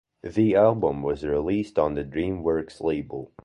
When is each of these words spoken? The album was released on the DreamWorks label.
The 0.23 0.55
album 0.55 1.03
was 1.03 1.23
released 1.23 1.77
on 1.77 1.93
the 1.93 2.03
DreamWorks 2.03 2.81
label. 2.81 3.31